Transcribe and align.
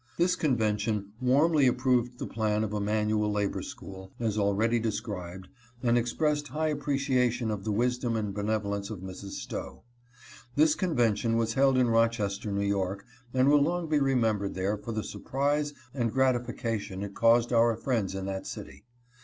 This 0.17 0.35
convention 0.35 1.11
warmly 1.21 1.65
358 1.65 1.67
MRS. 1.67 1.67
STOWE 1.67 1.67
ATTACKED. 1.67 1.79
approved 1.79 2.17
the 2.17 2.33
plan 2.33 2.63
of 2.63 2.73
a 2.73 2.81
manual 2.83 3.31
labor 3.31 3.61
school, 3.61 4.11
as 4.19 4.35
already 4.35 4.79
described, 4.79 5.47
and 5.83 5.95
expressed 5.95 6.47
high 6.47 6.69
appreciation 6.69 7.51
of 7.51 7.63
the 7.63 7.71
wisdom 7.71 8.15
and 8.15 8.33
benevolence 8.33 8.89
of 8.89 9.01
Mrs. 9.01 9.33
Stowe. 9.33 9.83
This 10.55 10.73
convention 10.73 11.37
was 11.37 11.53
held 11.53 11.77
in 11.77 11.87
Rochester, 11.87 12.49
N. 12.49 12.67
Y.; 12.73 12.95
and 13.35 13.47
will 13.47 13.61
long 13.61 13.87
be 13.87 13.99
remembered 13.99 14.55
there 14.55 14.75
for 14.75 14.91
the 14.91 15.03
surprise 15.03 15.75
and 15.93 16.11
gratification 16.11 17.03
it 17.03 17.13
caused 17.13 17.53
our 17.53 17.75
friends 17.75 18.15
in 18.15 18.25
that 18.25 18.47
city. 18.47 18.85